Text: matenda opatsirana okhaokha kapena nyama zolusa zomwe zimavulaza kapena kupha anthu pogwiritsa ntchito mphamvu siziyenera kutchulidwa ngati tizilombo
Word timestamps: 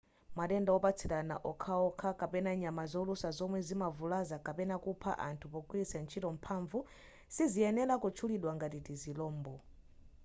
matenda 0.37 0.69
opatsirana 0.77 1.35
okhaokha 1.51 2.09
kapena 2.21 2.51
nyama 2.61 2.83
zolusa 2.91 3.29
zomwe 3.37 3.59
zimavulaza 3.67 4.37
kapena 4.45 4.75
kupha 4.83 5.11
anthu 5.29 5.45
pogwiritsa 5.53 5.97
ntchito 6.03 6.29
mphamvu 6.35 6.79
siziyenera 7.35 7.95
kutchulidwa 8.03 8.51
ngati 8.57 8.79
tizilombo 8.87 9.53